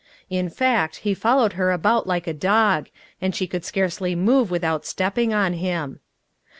In 0.31 0.49
fact, 0.49 0.95
he 1.05 1.13
followed 1.13 1.53
her 1.53 1.71
about 1.71 2.07
like 2.07 2.25
a 2.25 2.33
dog, 2.33 2.89
and 3.21 3.35
she 3.35 3.45
could 3.45 3.63
scarcely 3.63 4.15
move 4.15 4.49
without 4.49 4.83
stepping 4.83 5.31
on 5.31 5.53
him. 5.53 5.99